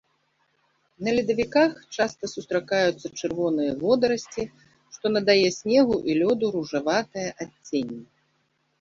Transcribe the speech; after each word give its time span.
На 1.07 1.11
ледавіках 1.17 1.71
часта 1.97 2.23
сустракаюцца 2.33 3.07
чырвоныя 3.19 3.71
водарасці, 3.85 4.43
што 4.99 5.05
надае 5.15 5.39
снегу 5.61 5.95
і 6.09 6.21
лёду 6.25 6.45
ружаватае 6.61 7.29
адценне. 7.43 8.03